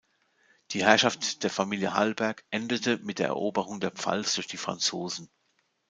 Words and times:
Die 0.71 0.83
Herrschaft 0.83 1.43
der 1.43 1.51
Familie 1.51 1.93
Hallberg 1.93 2.43
endete 2.49 2.97
mit 3.03 3.19
der 3.19 3.27
Eroberung 3.27 3.79
der 3.79 3.91
Pfalz 3.91 4.33
durch 4.33 4.47
die 4.47 4.57
Franzosen. 4.57 5.29